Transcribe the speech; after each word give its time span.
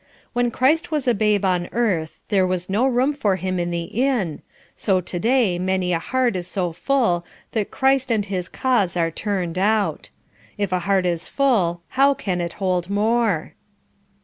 When 0.33 0.49
Christ 0.49 0.89
was 0.89 1.07
a 1.07 1.13
babe 1.13 1.45
on 1.45 1.69
earth 1.73 2.17
there 2.29 2.47
was 2.47 2.71
no 2.71 2.87
room 2.87 3.13
for 3.13 3.35
him 3.35 3.59
in 3.59 3.69
the 3.69 3.83
inn, 3.83 4.41
so 4.73 4.99
to 4.99 5.19
day 5.19 5.59
many 5.59 5.93
a 5.93 5.99
heart 5.99 6.35
is 6.35 6.47
so 6.47 6.71
full 6.71 7.23
that 7.51 7.69
Christ 7.69 8.09
and 8.11 8.25
his 8.25 8.49
cause 8.49 8.97
are 8.97 9.11
turned 9.11 9.59
out. 9.59 10.09
If 10.57 10.71
a 10.71 10.79
heart 10.89 11.05
is 11.05 11.27
full 11.27 11.83
how 11.89 12.15
can 12.15 12.41
it 12.41 12.53
hold 12.53 12.89
more? 12.89 13.53